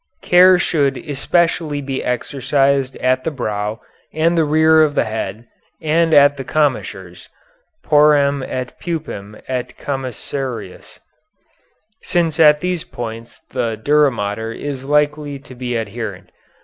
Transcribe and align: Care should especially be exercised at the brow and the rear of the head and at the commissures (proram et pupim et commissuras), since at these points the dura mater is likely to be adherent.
Care 0.23 0.57
should 0.57 0.97
especially 0.97 1.79
be 1.79 2.03
exercised 2.03 2.97
at 2.97 3.23
the 3.23 3.29
brow 3.29 3.81
and 4.11 4.35
the 4.35 4.43
rear 4.45 4.81
of 4.81 4.95
the 4.95 5.03
head 5.03 5.45
and 5.79 6.11
at 6.11 6.37
the 6.37 6.43
commissures 6.43 7.29
(proram 7.83 8.41
et 8.41 8.79
pupim 8.79 9.39
et 9.47 9.77
commissuras), 9.77 10.99
since 12.01 12.39
at 12.39 12.61
these 12.61 12.83
points 12.83 13.41
the 13.51 13.77
dura 13.77 14.09
mater 14.09 14.51
is 14.51 14.83
likely 14.83 15.37
to 15.37 15.53
be 15.53 15.75
adherent. 15.75 16.31